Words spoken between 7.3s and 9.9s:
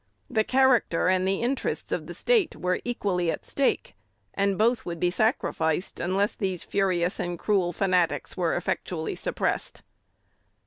cruel fanatics were effectually suppressed.